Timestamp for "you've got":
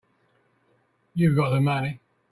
1.13-1.51